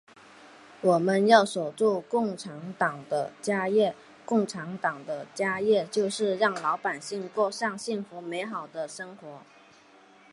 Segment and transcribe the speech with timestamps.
[0.81, 9.41] 我们要守住共产党的家业，共产党的家业就是让老百姓过上幸福美好的生活。